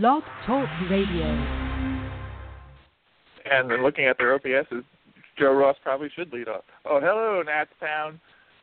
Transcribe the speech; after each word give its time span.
Blog 0.00 0.22
Talk 0.46 0.66
Radio. 0.88 1.26
And 3.44 3.82
looking 3.82 4.06
at 4.06 4.16
their 4.16 4.38
OPSs, 4.38 4.84
Joe 5.38 5.52
Ross 5.52 5.76
probably 5.82 6.08
should 6.16 6.32
lead 6.32 6.48
off. 6.48 6.64
Oh, 6.86 6.98
hello, 6.98 7.42
Nats 7.44 7.68
Town. 7.78 8.18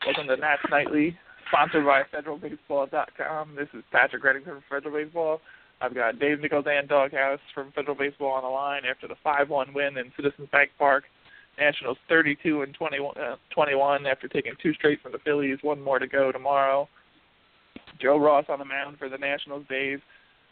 Welcome 0.08 0.26
to 0.26 0.38
Nats 0.38 0.64
Nightly, 0.72 1.16
sponsored 1.50 1.86
by 1.86 2.02
FederalBaseball.com. 2.12 3.56
This 3.56 3.68
is 3.76 3.84
Patrick 3.92 4.24
Reddington 4.24 4.46
from 4.46 4.64
Federal 4.72 4.96
Baseball. 4.96 5.40
I've 5.82 5.94
got 5.94 6.18
Dave 6.18 6.40
Nichols 6.40 6.66
and 6.68 6.90
Doghouse 6.90 7.40
from 7.54 7.74
Federal 7.74 7.96
Baseball 7.96 8.32
on 8.32 8.42
the 8.42 8.50
line 8.50 8.82
after 8.90 9.08
the 9.08 9.14
5-1 9.24 9.76
win 9.76 10.00
in 10.00 10.12
Citizens 10.16 10.50
Bank 10.52 10.72
Park. 10.80 11.04
Nationals 11.60 11.98
32 12.08 12.64
and 12.64 12.74
21, 12.74 13.16
uh, 13.20 13.36
21 13.54 14.08
after 14.08 14.28
taking 14.28 14.54
two 14.64 14.74
straight 14.74 15.00
from 15.04 15.12
the 15.12 15.20
Phillies. 15.20 15.60
One 15.62 15.80
more 15.80 16.00
to 16.00 16.08
go 16.08 16.32
tomorrow. 16.32 16.90
Joe 18.02 18.18
Ross 18.18 18.46
on 18.50 18.58
the 18.58 18.66
mound 18.66 18.98
for 18.98 19.10
the 19.10 19.18
Nationals. 19.18 19.66
Dave 19.70 20.02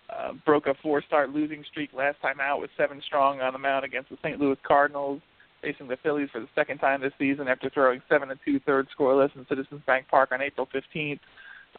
uh, 0.09 0.33
broke 0.45 0.67
a 0.67 0.73
four-start 0.81 1.31
losing 1.31 1.63
streak 1.69 1.91
last 1.93 2.21
time 2.21 2.39
out 2.39 2.61
with 2.61 2.69
seven 2.77 3.01
strong 3.05 3.41
on 3.41 3.53
the 3.53 3.59
mound 3.59 3.85
against 3.85 4.09
the 4.09 4.17
St. 4.23 4.39
Louis 4.39 4.57
Cardinals, 4.65 5.21
facing 5.61 5.87
the 5.87 5.97
Phillies 5.97 6.29
for 6.31 6.39
the 6.39 6.47
second 6.55 6.77
time 6.77 7.01
this 7.01 7.13
season 7.17 7.47
after 7.47 7.69
throwing 7.69 8.01
seven 8.09 8.31
and 8.31 8.39
two-thirds 8.45 8.89
scoreless 8.97 9.35
in 9.35 9.45
Citizens 9.49 9.81
Bank 9.85 10.07
Park 10.09 10.31
on 10.31 10.41
April 10.41 10.67
15th. 10.73 11.19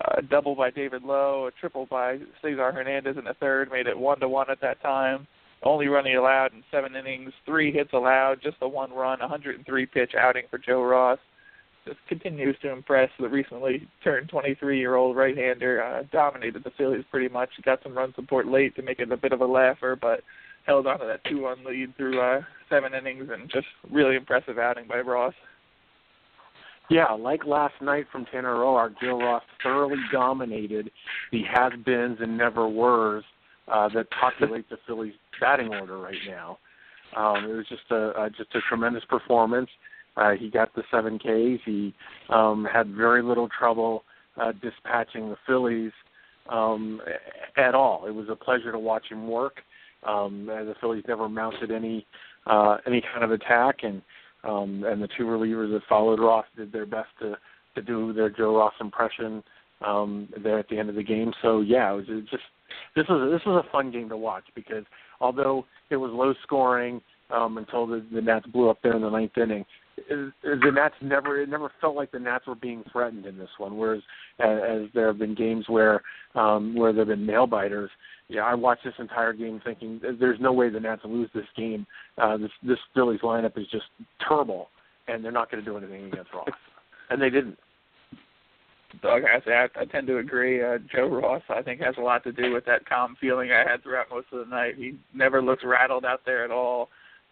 Uh, 0.01 0.17
a 0.19 0.23
double 0.23 0.55
by 0.55 0.71
David 0.71 1.03
Lough, 1.03 1.47
a 1.47 1.51
triple 1.59 1.87
by 1.87 2.19
Cesar 2.43 2.71
Hernandez 2.71 3.17
in 3.17 3.25
the 3.25 3.35
third 3.35 3.71
made 3.71 3.87
it 3.87 3.99
one 3.99 4.21
to 4.21 4.29
one 4.29 4.51
at 4.51 4.61
that 4.61 4.81
time. 4.83 5.27
Only 5.63 5.89
running 5.89 6.15
allowed 6.15 6.53
in 6.53 6.63
seven 6.71 6.95
innings, 6.95 7.33
three 7.45 7.73
hits 7.73 7.93
allowed, 7.93 8.41
just 8.43 8.61
the 8.61 8.69
one 8.69 8.93
run, 8.93 9.19
103 9.19 9.87
pitch 9.87 10.13
outing 10.17 10.45
for 10.51 10.59
Joe 10.59 10.83
Ross 10.83 11.19
just 11.87 11.99
continues 12.09 12.57
to 12.63 12.71
impress. 12.71 13.11
The 13.19 13.29
recently 13.29 13.89
turned 14.05 14.31
23-year-old 14.31 15.17
right-hander 15.17 15.83
uh, 15.83 16.03
dominated 16.13 16.65
the 16.65 16.73
Phillies 16.77 17.05
pretty 17.11 17.29
much. 17.29 17.51
Got 17.65 17.83
some 17.83 17.97
run 17.97 18.13
support 18.15 18.47
late 18.47 18.77
to 18.77 18.83
make 18.83 18.99
it 18.99 19.11
a 19.11 19.17
bit 19.17 19.33
of 19.33 19.41
a 19.41 19.47
laugher, 19.47 19.97
but 20.01 20.21
held 20.67 20.87
on 20.87 21.01
to 21.01 21.07
that 21.07 21.25
2-1 21.25 21.65
lead 21.65 21.97
through 21.97 22.21
uh, 22.21 22.41
seven 22.69 22.93
innings, 22.95 23.29
and 23.33 23.51
just 23.51 23.67
really 23.91 24.17
impressive 24.17 24.59
outing 24.59 24.87
by 24.87 25.01
Ross. 25.01 25.35
Yeah, 26.91 27.13
like 27.13 27.45
last 27.45 27.75
night 27.83 28.07
from 28.11 28.25
Tanner 28.27 28.55
Roark, 28.55 28.95
Joe 29.03 29.19
Ross 29.19 29.43
thoroughly 29.63 29.99
dominated 30.11 30.91
the 31.33 31.43
has-beens 31.53 32.19
and 32.21 32.37
never-weres 32.37 33.25
uh, 33.71 33.89
that 33.95 34.07
populate 34.11 34.69
the 34.71 34.79
Phillies 34.87 35.13
batting 35.41 35.69
order 35.69 35.99
right 35.99 36.17
now. 36.27 36.59
Um, 37.17 37.45
it 37.45 37.55
was 37.55 37.67
just 37.69 37.91
a, 37.91 38.23
a 38.23 38.31
just 38.31 38.55
a 38.55 38.61
tremendous 38.69 39.05
performance. 39.09 39.69
Uh, 40.19 40.33
he 40.33 40.51
got 40.51 40.75
the 40.75 40.83
seven 40.91 41.19
Ks. 41.19 41.63
He 41.65 41.95
um, 42.29 42.67
had 42.71 42.89
very 42.95 43.23
little 43.23 43.49
trouble 43.49 44.03
uh, 44.41 44.53
dispatching 44.53 45.29
the 45.29 45.37
Phillies 45.47 45.93
um, 46.49 47.01
at 47.57 47.75
all. 47.75 48.07
It 48.07 48.15
was 48.15 48.27
a 48.29 48.37
pleasure 48.37 48.73
to 48.73 48.79
watch 48.79 49.05
him 49.11 49.29
work. 49.29 49.57
Um, 50.05 50.47
the 50.47 50.75
Phillies 50.81 51.05
never 51.07 51.29
mounted 51.29 51.71
any 51.71 52.07
uh, 52.47 52.79
any 52.87 53.03
kind 53.13 53.25
of 53.25 53.31
attack, 53.31 53.79
and 53.83 54.01
um, 54.45 54.85
and 54.85 55.03
the 55.03 55.09
two 55.17 55.25
relievers 55.25 55.73
that 55.73 55.83
followed 55.89 56.21
Ross 56.21 56.47
did 56.57 56.73
their 56.73 56.87
best 56.87 57.09
to 57.21 57.37
to 57.75 57.83
do 57.83 58.13
their 58.13 58.31
Joe 58.31 58.57
Ross 58.57 58.75
impression 58.81 59.43
um, 59.85 60.29
there 60.43 60.59
at 60.59 60.69
the 60.69 60.79
end 60.79 60.89
of 60.89 60.95
the 60.95 61.03
game. 61.03 61.33
So 61.43 61.61
yeah, 61.61 61.93
it 61.93 61.97
was, 61.97 62.07
just 62.31 62.43
this 62.97 63.07
was 63.09 63.31
this 63.33 63.45
was 63.47 63.65
a 63.67 63.73
fun 63.73 63.91
game 63.91 64.09
to 64.09 64.17
watch 64.17 64.45
because 64.55 64.85
although 65.21 65.65
it 65.91 65.97
was 65.97 66.11
low 66.13 66.35
scoring 66.43 67.01
um, 67.31 67.59
until 67.59 67.87
the, 67.87 68.05
the 68.13 68.21
Nats 68.21 68.47
blew 68.47 68.71
up 68.71 68.79
there 68.83 68.95
in 68.95 69.03
the 69.03 69.11
ninth 69.11 69.37
inning, 69.37 69.65
the 70.09 70.71
Nats 70.73 70.95
never 71.01 71.41
it 71.41 71.49
never 71.49 71.71
felt 71.81 71.97
like 71.97 72.11
the 72.11 72.19
Nats 72.19 72.47
were 72.47 72.55
being 72.55 72.85
threatened 72.93 73.27
in 73.27 73.39
this 73.39 73.51
one. 73.59 73.77
Whereas 73.77 74.03
as, 74.39 74.59
as 74.69 74.83
there 74.95 75.07
have 75.09 75.19
been 75.19 75.35
games 75.35 75.65
where 75.69 76.03
um, 76.35 76.75
where 76.75 76.93
there 76.93 77.03
have 77.03 77.09
been 77.09 77.27
nail 77.27 77.47
biters. 77.47 77.91
Yeah, 78.29 78.43
I 78.43 78.55
watched 78.55 78.85
this 78.85 78.95
entire 78.99 79.33
game 79.33 79.61
thinking 79.65 80.01
there's 80.21 80.41
no 80.41 80.53
way 80.53 80.69
the 80.69 80.81
Nats 80.81 81.03
lose 81.05 81.31
this 81.35 81.47
game. 81.57 81.87
Uh, 82.19 82.37
this 82.37 82.51
this 82.63 82.79
Phillies 82.95 83.21
lineup 83.21 83.59
is 83.59 83.67
just 83.71 83.87
terrible, 84.27 84.69
and 85.07 85.25
they're 85.25 85.33
not 85.33 85.51
going 85.51 85.65
to 85.65 85.71
do 85.71 85.77
anything 85.77 86.07
against 86.07 86.33
Ross, 86.35 86.49
and 87.11 87.21
they 87.21 87.31
didn't. 87.31 87.59
Doug, 89.03 89.23
I 89.25 89.45
say 89.45 89.53
I, 89.53 89.81
I 89.81 89.85
tend 89.85 90.07
to 90.07 90.19
agree. 90.19 90.63
Uh, 90.63 90.79
Joe 90.95 91.09
Ross, 91.09 91.43
I 91.51 91.63
think, 91.63 91.81
has 91.81 91.95
a 91.99 92.03
lot 92.03 92.25
to 92.25 92.33
do 92.33 92.53
with 92.53 92.65
that 92.67 92.89
calm 92.89 93.17
feeling 93.21 93.51
I 93.53 93.71
had 93.71 93.83
throughout 93.83 94.07
most 94.11 94.29
of 94.33 94.39
the 94.39 94.55
night. 94.55 94.77
He 94.77 94.95
never 95.15 95.43
looks 95.43 95.63
rattled 95.65 96.07
out 96.07 96.23
there 96.25 96.45
at 96.45 96.51
all 96.51 96.89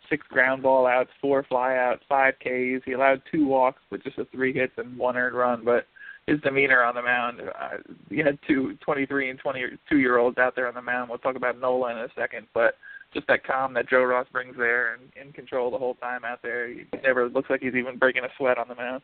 six 0.08 0.26
ground 0.28 0.62
ball 0.62 0.86
outs, 0.86 1.10
four 1.20 1.44
fly 1.44 1.76
outs, 1.76 2.02
five 2.08 2.34
Ks. 2.40 2.84
He 2.84 2.92
allowed 2.92 3.22
two 3.30 3.46
walks 3.46 3.82
with 3.90 4.02
just 4.02 4.18
a 4.18 4.24
three 4.26 4.52
hits 4.52 4.72
and 4.76 4.96
one 4.98 5.16
earned 5.16 5.36
run, 5.36 5.64
but 5.64 5.86
his 6.26 6.40
demeanor 6.40 6.82
on 6.82 6.94
the 6.94 7.02
mound, 7.02 7.40
uh, 7.40 7.76
he 8.10 8.18
had 8.18 8.38
two 8.48 8.76
23 8.80 9.30
and 9.30 9.38
22 9.38 9.98
year 9.98 10.18
olds 10.18 10.38
out 10.38 10.56
there 10.56 10.66
on 10.66 10.74
the 10.74 10.82
mound. 10.82 11.08
We'll 11.08 11.18
talk 11.18 11.36
about 11.36 11.60
Nola 11.60 11.92
in 11.92 11.98
a 11.98 12.08
second, 12.16 12.46
but 12.52 12.74
just 13.14 13.26
that 13.28 13.46
calm 13.46 13.72
that 13.74 13.88
Joe 13.88 14.02
Ross 14.02 14.26
brings 14.32 14.56
there 14.56 14.94
and 14.94 15.02
in 15.20 15.32
control 15.32 15.70
the 15.70 15.78
whole 15.78 15.94
time 15.94 16.24
out 16.24 16.42
there. 16.42 16.68
He 16.68 16.84
never 17.02 17.28
looks 17.28 17.48
like 17.48 17.60
he's 17.60 17.74
even 17.74 17.96
breaking 17.96 18.24
a 18.24 18.28
sweat 18.36 18.58
on 18.58 18.68
the 18.68 18.74
mound. 18.74 19.02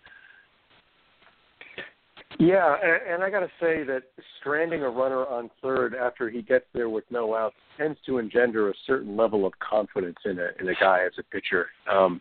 Yeah, 2.42 2.75
and, 2.82 3.14
and 3.14 3.22
I 3.22 3.30
got 3.30 3.41
to 3.41 3.50
say 3.60 3.84
that 3.84 4.03
stranding 4.41 4.82
a 4.82 4.91
runner 4.91 5.25
on 5.26 5.48
third 5.62 5.94
after 5.94 6.28
he 6.28 6.42
gets 6.42 6.64
there 6.75 6.88
with 6.88 7.04
no 7.08 7.36
outs 7.36 7.54
tends 7.78 7.97
to 8.06 8.19
engender 8.19 8.69
a 8.69 8.75
certain 8.84 9.16
level 9.16 9.47
of 9.47 9.53
confidence 9.60 10.16
in 10.25 10.41
a 10.41 10.48
in 10.58 10.69
a 10.69 10.75
guy 10.75 11.04
as 11.06 11.12
a 11.20 11.22
pitcher. 11.22 11.69
Um, 11.88 12.20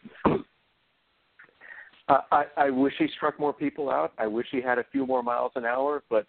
I, 2.07 2.43
I 2.55 2.69
wish 2.69 2.93
he 2.99 3.07
struck 3.17 3.39
more 3.39 3.51
people 3.51 3.89
out. 3.89 4.13
I 4.19 4.27
wish 4.27 4.45
he 4.51 4.61
had 4.61 4.77
a 4.77 4.83
few 4.91 5.07
more 5.07 5.23
miles 5.23 5.53
an 5.55 5.65
hour, 5.65 6.03
but 6.07 6.27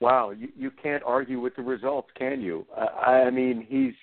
wow, 0.00 0.32
you, 0.32 0.48
you 0.54 0.70
can't 0.70 1.02
argue 1.06 1.40
with 1.40 1.56
the 1.56 1.62
results, 1.62 2.08
can 2.18 2.42
you? 2.42 2.66
I, 2.76 3.22
I 3.22 3.30
mean, 3.30 3.64
he's 3.66 3.94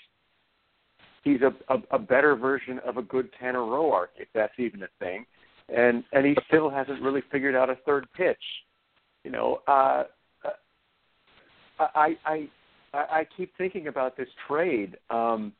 he's 1.23 1.41
a, 1.41 1.53
a, 1.71 1.79
a 1.91 1.99
better 1.99 2.35
version 2.35 2.79
of 2.79 2.97
a 2.97 3.03
good 3.03 3.29
Tanner 3.39 3.59
Roark, 3.59 4.07
if 4.17 4.29
that's 4.33 4.57
even 4.57 4.81
a 4.81 4.87
thing, 4.97 5.27
and 5.69 6.03
and 6.11 6.25
he 6.25 6.35
still 6.47 6.71
hasn't 6.71 7.03
really 7.03 7.21
figured 7.31 7.53
out 7.53 7.69
a 7.69 7.75
third 7.85 8.07
pitch 8.17 8.41
you 9.23 9.31
know, 9.31 9.59
uh, 9.67 10.03
I, 11.79 12.15
I 12.25 12.49
I 12.93 13.27
keep 13.37 13.55
thinking 13.57 13.87
about 13.87 14.17
this 14.17 14.27
trade. 14.47 14.97
Um, 15.09 15.53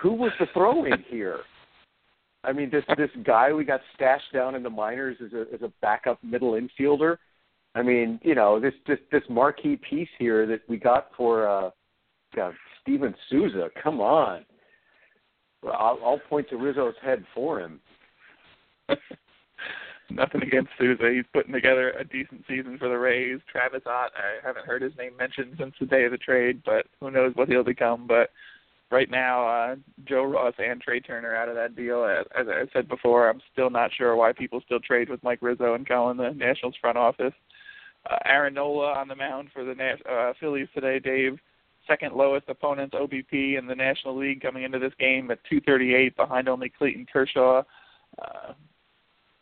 who 0.00 0.12
was 0.12 0.32
the 0.38 0.46
throw-in 0.54 1.04
here? 1.08 1.40
I 2.44 2.52
mean, 2.52 2.70
this 2.70 2.84
this 2.96 3.10
guy 3.24 3.52
we 3.52 3.64
got 3.64 3.80
stashed 3.94 4.32
down 4.32 4.54
in 4.54 4.62
the 4.62 4.70
minors 4.70 5.16
as 5.24 5.32
a 5.32 5.46
as 5.52 5.62
a 5.62 5.72
backup 5.82 6.22
middle 6.22 6.52
infielder. 6.52 7.16
I 7.74 7.82
mean, 7.82 8.18
you 8.22 8.34
know, 8.34 8.58
this 8.60 8.74
this 8.86 8.98
this 9.12 9.22
marquee 9.28 9.76
piece 9.76 10.08
here 10.18 10.46
that 10.46 10.60
we 10.68 10.76
got 10.76 11.08
for 11.16 11.46
uh, 11.48 11.70
God, 12.34 12.54
Steven 12.80 13.14
Souza. 13.28 13.68
Come 13.82 14.00
on, 14.00 14.44
I'll, 15.64 15.98
I'll 16.04 16.20
point 16.28 16.48
to 16.50 16.56
Rizzo's 16.56 16.94
head 17.02 17.24
for 17.34 17.60
him. 17.60 17.80
nothing 20.10 20.42
against 20.42 20.70
Souza. 20.78 21.10
He's 21.12 21.24
putting 21.32 21.52
together 21.52 21.90
a 21.90 22.04
decent 22.04 22.44
season 22.48 22.78
for 22.78 22.88
the 22.88 22.98
Rays. 22.98 23.40
Travis 23.50 23.82
Ott, 23.86 24.12
I 24.16 24.46
haven't 24.46 24.66
heard 24.66 24.82
his 24.82 24.96
name 24.96 25.16
mentioned 25.16 25.56
since 25.58 25.74
the 25.80 25.86
day 25.86 26.04
of 26.04 26.12
the 26.12 26.18
trade, 26.18 26.62
but 26.64 26.86
who 27.00 27.10
knows 27.10 27.32
what 27.34 27.48
he'll 27.48 27.64
become. 27.64 28.06
But 28.06 28.30
right 28.90 29.10
now, 29.10 29.46
uh, 29.46 29.76
Joe 30.04 30.24
Ross 30.24 30.54
and 30.58 30.80
Trea 30.80 31.00
Turner 31.00 31.34
out 31.34 31.48
of 31.48 31.54
that 31.54 31.76
deal. 31.76 32.04
As 32.04 32.46
I 32.48 32.64
said 32.72 32.88
before, 32.88 33.28
I'm 33.28 33.40
still 33.52 33.70
not 33.70 33.90
sure 33.96 34.16
why 34.16 34.32
people 34.32 34.60
still 34.64 34.80
trade 34.80 35.08
with 35.08 35.22
Mike 35.22 35.40
Rizzo 35.42 35.74
and 35.74 35.86
Colin, 35.86 36.16
the 36.16 36.30
Nationals 36.30 36.76
front 36.80 36.98
office. 36.98 37.34
Uh, 38.10 38.16
Aaron 38.24 38.54
Nola 38.54 38.94
on 38.94 39.08
the 39.08 39.16
mound 39.16 39.50
for 39.52 39.64
the 39.64 39.74
uh, 40.10 40.32
Phillies 40.40 40.68
today, 40.74 40.98
Dave. 40.98 41.38
Second 41.86 42.14
lowest 42.14 42.48
opponent's 42.48 42.94
OBP 42.94 43.58
in 43.58 43.66
the 43.66 43.74
National 43.74 44.16
League 44.16 44.40
coming 44.40 44.64
into 44.64 44.78
this 44.78 44.92
game 44.98 45.30
at 45.30 45.38
238, 45.48 46.16
behind 46.16 46.48
only 46.48 46.68
Clayton 46.68 47.06
Kershaw. 47.12 47.62
Uh, 48.20 48.52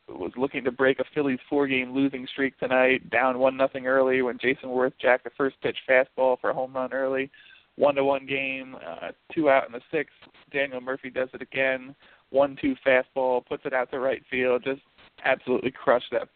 was 0.09 0.33
looking 0.37 0.65
to 0.65 0.73
break 0.73 0.99
a 0.99 1.05
Phillies 1.15 1.39
four-game 1.49 1.95
losing 1.95 2.27
streak 2.27 2.59
tonight, 2.59 3.11
down 3.11 3.39
one 3.39 3.57
nothing 3.57 3.87
early 3.87 4.23
when 4.23 4.39
Jayson 4.39 4.71
Werth 4.71 4.93
jacked 5.01 5.27
a 5.27 5.31
first 5.37 5.57
pitch 5.63 5.77
fastball 5.89 6.41
for 6.41 6.51
a 6.51 6.55
home 6.55 6.75
run 6.75 6.93
early. 6.93 7.31
One 7.77 7.95
to 7.95 8.05
one 8.05 8.27
game, 8.27 8.77
uh, 8.85 9.13
two 9.33 9.49
out 9.51 9.67
in 9.67 9.73
the 9.73 9.81
sixth. 9.93 10.17
Daniel 10.53 10.81
Murphy 10.81 11.11
does 11.11 11.29
it 11.33 11.43
again. 11.43 11.95
One 12.31 12.57
two 12.61 12.75
fastball, 12.87 13.47
puts 13.47 13.65
it 13.67 13.73
out 13.73 13.91
to 13.93 14.01
right 14.01 14.23
field. 14.31 14.65
Just 14.65 14.83
absolutely 15.25 15.71
crushed 15.71 16.13
that 16.13 16.29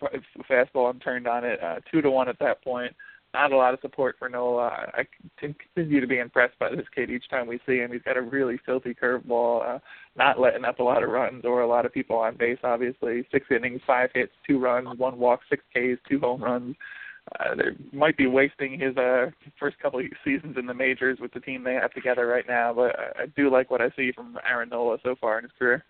fastball 0.49 0.91
and 0.91 1.02
turned 1.02 1.26
on 1.26 1.44
it. 1.44 1.62
Uh, 1.62 1.76
two 1.91 2.00
to 2.00 2.11
one 2.11 2.29
at 2.29 2.38
that 2.38 2.62
point 2.62 2.94
not 3.34 3.52
a 3.52 3.56
lot 3.56 3.75
of 3.75 3.81
support 3.81 4.17
for 4.19 4.29
Nola. 4.29 4.90
I 4.94 5.06
continue 5.38 6.00
to 6.00 6.06
be 6.06 6.19
impressed 6.19 6.58
by 6.58 6.70
this 6.70 6.87
kid 6.94 7.11
each 7.11 7.29
time 7.31 7.46
we 7.46 7.61
see 7.67 7.79
him. 7.79 7.93
He's 7.93 8.02
got 8.02 8.17
a 8.17 8.23
really 8.23 8.58
filthy 8.64 8.94
curveball, 8.94 9.76
uh, 9.76 9.79
not 10.17 10.38
letting 10.38 10.64
up 10.64 10.79
a 10.79 10.82
lot 10.82 11.02
of 11.02 11.11
runs 11.11 11.44
or 11.44 11.62
a 11.62 11.67
lot 11.67 11.87
of 11.87 11.94
people 11.94 12.17
on 12.17 12.37
base. 12.37 12.58
Obviously, 12.62 13.26
six 13.32 13.46
innings, 13.50 13.81
five 13.87 14.11
hits, 14.14 14.32
two 14.46 14.58
runs, 14.58 14.99
one 14.99 15.19
walk, 15.19 15.40
six 15.49 15.62
Ks, 15.75 15.99
two 16.08 16.20
home 16.20 16.43
runs. 16.43 16.76
Uh, 17.38 17.55
they 17.55 17.96
might 17.96 18.17
be 18.17 18.26
wasting 18.26 18.79
his 18.79 18.96
uh, 18.96 19.31
first 19.58 19.79
couple 19.79 20.00
of 20.00 20.06
seasons 20.25 20.56
in 20.58 20.67
the 20.67 20.75
majors 20.75 21.19
with 21.20 21.32
the 21.32 21.40
team 21.40 21.62
they 21.62 21.75
have 21.75 21.93
together 21.93 22.26
right 22.26 22.46
now, 22.49 22.75
but 22.75 22.96
I 23.17 23.26
do 23.37 23.49
like 23.49 23.70
what 23.70 23.81
I 23.81 23.90
see 23.96 24.11
from 24.12 24.38
Aaron 24.49 24.70
Nola 24.70 24.99
so 25.05 25.14
far 25.20 25.38
in 25.38 25.44
his 25.44 25.52
career. 25.58 25.84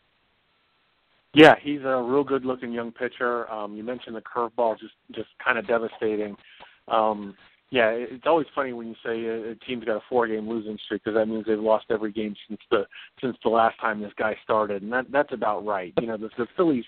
Yeah, 1.34 1.54
he's 1.60 1.80
a 1.80 2.02
real 2.02 2.24
good-looking 2.24 2.72
young 2.72 2.92
pitcher. 2.92 3.50
Um, 3.50 3.74
you 3.74 3.82
mentioned 3.82 4.14
the 4.14 4.20
curveball, 4.20 4.78
just 4.78 4.92
just 5.12 5.30
kind 5.42 5.58
of 5.58 5.66
devastating. 5.66 6.36
Um, 6.88 7.34
yeah, 7.70 7.88
it's 7.90 8.26
always 8.26 8.46
funny 8.54 8.74
when 8.74 8.88
you 8.88 8.94
say 9.04 9.24
a, 9.24 9.54
team's 9.66 9.86
got 9.86 9.96
a 9.96 10.02
four-game 10.08 10.46
losing 10.46 10.78
streak 10.84 11.04
because 11.04 11.16
that 11.16 11.26
means 11.26 11.46
they've 11.46 11.58
lost 11.58 11.86
every 11.88 12.12
game 12.12 12.34
since 12.46 12.60
the 12.70 12.84
since 13.20 13.34
the 13.42 13.48
last 13.48 13.80
time 13.80 14.00
this 14.00 14.12
guy 14.18 14.36
started, 14.44 14.82
and 14.82 14.92
that 14.92 15.06
that's 15.10 15.32
about 15.32 15.64
right. 15.64 15.94
You 15.98 16.08
know, 16.08 16.18
the, 16.18 16.28
the 16.36 16.46
Phillies 16.54 16.84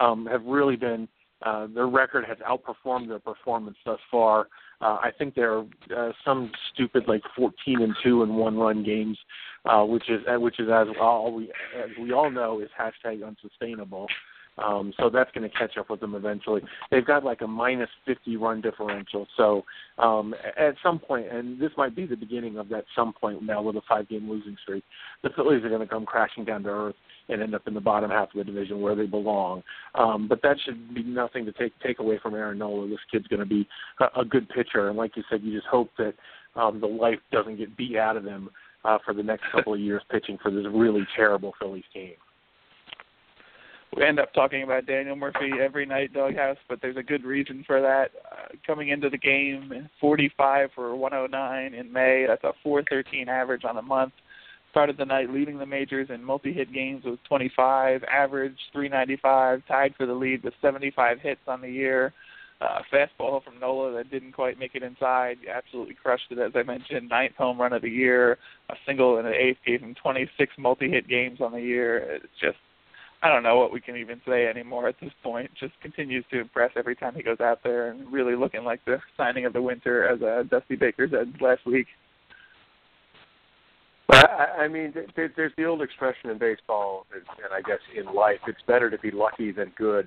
um, 0.00 0.26
have 0.26 0.44
really 0.44 0.74
been 0.74 1.06
uh, 1.44 1.66
their 1.74 1.86
record 1.86 2.24
has 2.24 2.38
outperformed 2.38 3.08
their 3.08 3.18
performance 3.18 3.76
thus 3.84 3.98
far. 4.10 4.48
Uh, 4.80 4.98
I 5.02 5.10
think 5.16 5.34
they're 5.34 5.60
uh, 5.96 6.12
some 6.24 6.50
stupid 6.72 7.04
like 7.06 7.22
14 7.36 7.82
and 7.82 7.94
two 8.02 8.22
and 8.22 8.34
one 8.36 8.56
run 8.56 8.82
games, 8.82 9.18
uh, 9.66 9.84
which 9.84 10.08
is 10.08 10.20
uh, 10.26 10.40
which 10.40 10.58
is 10.58 10.68
as 10.68 10.88
all 11.00 11.32
we 11.34 11.52
as 11.76 11.90
we 12.00 12.12
all 12.12 12.30
know 12.30 12.60
is 12.60 12.70
hashtag 12.78 13.26
unsustainable. 13.26 14.06
Um, 14.56 14.92
so 14.98 15.10
that's 15.10 15.30
going 15.32 15.48
to 15.48 15.56
catch 15.56 15.76
up 15.78 15.90
with 15.90 16.00
them 16.00 16.14
eventually. 16.14 16.62
They've 16.90 17.04
got 17.04 17.24
like 17.24 17.40
a 17.40 17.46
minus 17.46 17.88
50 18.06 18.36
run 18.36 18.60
differential. 18.60 19.26
So 19.36 19.64
um, 19.98 20.34
at 20.56 20.76
some 20.82 20.98
point, 20.98 21.26
and 21.30 21.60
this 21.60 21.72
might 21.76 21.96
be 21.96 22.06
the 22.06 22.16
beginning 22.16 22.58
of 22.58 22.68
that 22.68 22.84
some 22.94 23.12
point 23.12 23.42
now 23.42 23.62
with 23.62 23.76
a 23.76 23.82
five 23.88 24.08
game 24.08 24.30
losing 24.30 24.56
streak, 24.62 24.84
the 25.22 25.30
Phillies 25.34 25.64
are 25.64 25.68
going 25.68 25.80
to 25.80 25.86
come 25.86 26.06
crashing 26.06 26.44
down 26.44 26.62
to 26.64 26.68
earth 26.68 26.94
and 27.28 27.42
end 27.42 27.54
up 27.54 27.66
in 27.66 27.74
the 27.74 27.80
bottom 27.80 28.10
half 28.10 28.28
of 28.28 28.36
the 28.36 28.44
division 28.44 28.80
where 28.80 28.94
they 28.94 29.06
belong. 29.06 29.62
Um, 29.94 30.28
but 30.28 30.40
that 30.42 30.56
should 30.64 30.94
be 30.94 31.02
nothing 31.02 31.44
to 31.46 31.52
take 31.52 31.72
take 31.80 31.98
away 31.98 32.18
from 32.22 32.34
Aaron 32.34 32.58
Nola. 32.58 32.88
This 32.88 32.98
kid's 33.10 33.26
going 33.26 33.40
to 33.40 33.46
be 33.46 33.66
a, 34.00 34.20
a 34.20 34.24
good 34.24 34.48
pitcher, 34.48 34.88
and 34.88 34.96
like 34.96 35.16
you 35.16 35.24
said, 35.30 35.42
you 35.42 35.52
just 35.52 35.66
hope 35.66 35.90
that 35.98 36.14
um, 36.54 36.80
the 36.80 36.86
life 36.86 37.18
doesn't 37.32 37.56
get 37.56 37.76
beat 37.76 37.96
out 37.96 38.16
of 38.16 38.24
him 38.24 38.50
uh, 38.84 38.98
for 39.04 39.14
the 39.14 39.22
next 39.22 39.44
couple 39.50 39.74
of 39.74 39.80
years 39.80 40.02
pitching 40.10 40.38
for 40.40 40.50
this 40.50 40.66
really 40.72 41.06
terrible 41.16 41.54
Phillies 41.58 41.84
team 41.92 42.12
we 43.96 44.04
end 44.04 44.18
up 44.18 44.32
talking 44.32 44.62
about 44.62 44.86
Daniel 44.86 45.16
Murphy 45.16 45.50
every 45.60 45.86
night, 45.86 46.12
Doghouse, 46.12 46.56
but 46.68 46.80
there's 46.80 46.96
a 46.96 47.02
good 47.02 47.24
reason 47.24 47.64
for 47.66 47.80
that. 47.80 48.10
Uh, 48.30 48.56
coming 48.66 48.88
into 48.88 49.10
the 49.10 49.18
game, 49.18 49.88
45 50.00 50.70
for 50.74 50.96
109 50.96 51.74
in 51.74 51.92
May. 51.92 52.24
That's 52.26 52.44
a 52.44 52.52
413 52.62 53.28
average 53.28 53.64
on 53.64 53.76
the 53.76 53.82
month. 53.82 54.12
Started 54.70 54.96
the 54.96 55.04
night 55.04 55.30
leading 55.30 55.58
the 55.58 55.66
majors 55.66 56.08
in 56.10 56.24
multi-hit 56.24 56.72
games 56.72 57.04
with 57.04 57.22
25, 57.28 58.02
average 58.04 58.58
395, 58.72 59.62
tied 59.68 59.94
for 59.96 60.06
the 60.06 60.14
lead 60.14 60.42
with 60.42 60.54
75 60.60 61.20
hits 61.20 61.40
on 61.46 61.60
the 61.60 61.70
year. 61.70 62.12
Uh, 62.60 62.80
fastball 62.92 63.44
from 63.44 63.58
Nola 63.60 63.92
that 63.92 64.10
didn't 64.10 64.32
quite 64.32 64.58
make 64.58 64.74
it 64.74 64.82
inside. 64.82 65.36
Absolutely 65.52 65.94
crushed 65.94 66.30
it, 66.30 66.38
as 66.38 66.52
I 66.54 66.62
mentioned. 66.62 67.08
Ninth 67.08 67.34
home 67.36 67.60
run 67.60 67.72
of 67.72 67.82
the 67.82 67.90
year. 67.90 68.38
A 68.70 68.74
single 68.86 69.18
and 69.18 69.28
an 69.28 69.34
eighth 69.34 69.58
gave 69.66 69.80
him 69.80 69.94
26 70.02 70.52
multi-hit 70.58 71.06
games 71.06 71.40
on 71.40 71.52
the 71.52 71.60
year. 71.60 71.98
It's 71.98 72.26
just 72.40 72.56
I 73.24 73.30
don't 73.30 73.42
know 73.42 73.56
what 73.56 73.72
we 73.72 73.80
can 73.80 73.96
even 73.96 74.20
say 74.28 74.46
anymore 74.46 74.86
at 74.86 74.96
this 75.00 75.12
point. 75.22 75.50
Just 75.58 75.72
continues 75.80 76.26
to 76.30 76.40
impress 76.40 76.72
every 76.76 76.94
time 76.94 77.14
he 77.14 77.22
goes 77.22 77.40
out 77.40 77.60
there, 77.64 77.88
and 77.88 78.12
really 78.12 78.36
looking 78.36 78.64
like 78.64 78.84
the 78.84 78.98
signing 79.16 79.46
of 79.46 79.54
the 79.54 79.62
winter, 79.62 80.06
as 80.06 80.20
uh, 80.20 80.42
Dusty 80.50 80.76
Baker 80.76 81.08
said 81.10 81.32
last 81.40 81.64
week. 81.64 81.86
But 84.08 84.28
I, 84.30 84.68
mean, 84.68 84.92
there, 85.16 85.32
there's 85.34 85.52
the 85.56 85.64
old 85.64 85.80
expression 85.80 86.28
in 86.28 86.38
baseball, 86.38 87.06
and 87.14 87.24
I 87.50 87.66
guess 87.66 87.78
in 87.96 88.14
life, 88.14 88.40
it's 88.46 88.60
better 88.66 88.90
to 88.90 88.98
be 88.98 89.10
lucky 89.10 89.52
than 89.52 89.72
good. 89.78 90.06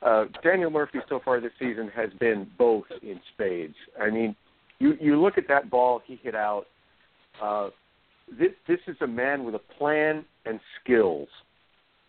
Uh, 0.00 0.26
Daniel 0.44 0.70
Murphy 0.70 1.00
so 1.08 1.20
far 1.24 1.40
this 1.40 1.50
season 1.58 1.90
has 1.96 2.10
been 2.20 2.48
both 2.58 2.84
in 3.02 3.20
spades. 3.34 3.74
I 4.00 4.08
mean, 4.08 4.36
you 4.78 4.94
you 5.00 5.20
look 5.20 5.36
at 5.36 5.48
that 5.48 5.68
ball 5.68 6.00
he 6.06 6.20
hit 6.22 6.36
out. 6.36 6.66
Uh, 7.42 7.70
this 8.30 8.52
this 8.68 8.78
is 8.86 8.96
a 9.00 9.06
man 9.06 9.42
with 9.42 9.56
a 9.56 9.60
plan 9.78 10.24
and 10.46 10.60
skills 10.80 11.28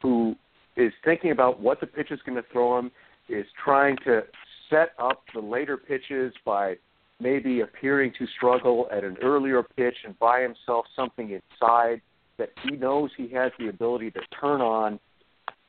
who 0.04 0.36
is 0.78 0.94
thinking 1.04 1.32
about 1.32 1.60
what 1.60 1.80
the 1.80 1.88
pitch 1.88 2.12
is 2.12 2.20
going 2.26 2.36
to 2.36 2.48
throw 2.52 2.78
him, 2.78 2.92
is 3.30 3.46
trying 3.64 3.98
to 4.06 4.22
set 4.70 4.90
up 5.00 5.24
the 5.34 5.40
later 5.40 5.78
pitches 5.78 6.34
by 6.46 6.76
maybe 7.20 7.62
appearing 7.62 8.12
to 8.20 8.28
struggle 8.38 8.88
at 8.92 9.04
an 9.04 9.18
earlier 9.24 9.64
pitch 9.76 9.96
and 10.06 10.18
buy 10.20 10.42
himself 10.42 10.86
something 10.96 11.32
inside 11.32 12.02
that 12.38 12.50
he 12.64 12.76
knows 12.76 13.10
he 13.16 13.30
has 13.30 13.52
the 13.60 13.70
ability 13.70 14.12
to 14.12 14.20
turn 14.40 14.62
on. 14.62 15.00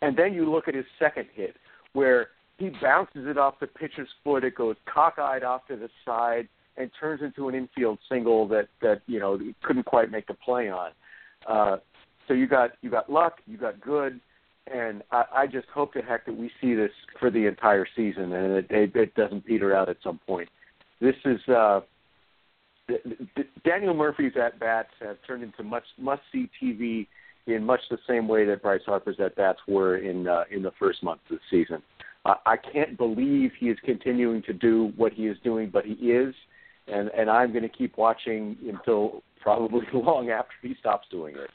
And 0.03 0.17
then 0.17 0.35
you 0.35 0.51
look 0.51 0.69
at 0.69 0.75
his 0.75 0.87
second 0.99 1.27
hit 1.33 1.57
where 1.93 2.29
he 2.59 2.71
bounces 2.83 3.27
it 3.27 3.39
off 3.39 3.61
the 3.61 3.67
pitcher's 3.67 4.09
foot, 4.23 4.45
it 4.45 4.55
goes 4.55 4.77
cockeyed 4.87 5.45
off 5.45 5.67
to 5.69 5.77
the 5.77 5.89
side 6.05 6.49
and 6.77 6.91
turns 6.99 7.23
into 7.23 7.49
an 7.49 7.55
infield 7.55 7.99
single 8.09 8.49
that 8.49 8.69
that 8.83 9.03
you 9.07 9.21
know 9.21 9.39
couldn't 9.63 9.85
quite 9.85 10.11
make 10.11 10.27
the 10.27 10.35
play 10.35 10.69
on. 10.69 10.91
Uh, 11.49 11.77
so 12.29 12.35
you 12.35 12.47
got 12.47 12.73
you 12.83 12.91
got 12.91 13.11
luck, 13.11 13.39
you 13.47 13.57
got 13.57 13.81
good, 13.81 14.21
and 14.73 15.03
I, 15.11 15.25
I 15.35 15.47
just 15.47 15.69
hope 15.69 15.93
to 15.95 16.03
heck 16.03 16.27
that 16.27 16.37
we 16.37 16.51
see 16.61 16.75
this 16.75 16.91
for 17.19 17.31
the 17.31 17.47
entire 17.47 17.87
season 17.97 18.33
and 18.33 18.53
it, 18.55 18.67
it, 18.71 18.97
it 18.97 19.15
doesn't 19.15 19.45
peter 19.45 19.75
out 19.75 19.89
at 19.89 19.97
some 20.03 20.21
point. 20.27 20.49
This 21.01 21.17
is 21.25 21.41
uh, 21.49 21.81
Daniel 23.65 23.95
Murphy's 23.95 24.33
at 24.43 24.59
bats 24.59 24.91
have 25.01 25.17
turned 25.27 25.43
into 25.43 25.63
much 25.63 25.85
must 25.99 26.23
see 26.33 26.51
TV 26.63 27.07
in 27.47 27.65
much 27.65 27.81
the 27.91 27.99
same 28.09 28.27
way 28.27 28.45
that 28.47 28.63
Bryce 28.63 28.81
Harper's 28.87 29.17
at 29.21 29.37
bats 29.37 29.61
were 29.69 29.99
in 29.99 30.29
uh, 30.29 30.45
in 30.51 30.63
the 30.63 30.73
first 30.79 31.03
month 31.03 31.21
of 31.31 31.39
the 31.39 31.43
season. 31.51 31.83
I 32.47 32.57
can't 32.57 32.97
believe 32.97 33.51
he 33.61 33.69
is 33.69 33.77
continuing 33.85 34.41
to 34.45 34.55
do 34.55 34.95
what 34.97 35.13
he 35.13 35.27
is 35.27 35.37
doing, 35.45 35.69
but 35.71 35.85
he 35.85 35.93
is, 35.93 36.35
and 36.89 37.11
and 37.11 37.29
I'm 37.29 37.53
going 37.53 37.65
to 37.65 37.69
keep 37.69 37.99
watching 37.99 38.57
until 38.67 39.23
probably 39.43 39.87
long 39.93 40.31
after 40.31 40.55
he 40.63 40.75
stops 40.81 41.07
doing 41.11 41.35
it. 41.37 41.51